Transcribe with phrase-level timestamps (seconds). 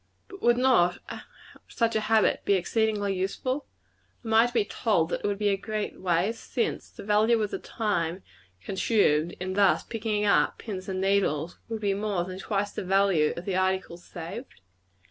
[0.29, 0.97] But would not
[1.67, 3.67] such a habit be exceedingly useful?
[4.25, 7.39] Am I to be told that it would be a great waste, since the value
[7.39, 8.23] of the time
[8.63, 13.31] consumed in thus picking up pins and needles, would be more than twice the value
[13.37, 14.61] of the articles saved?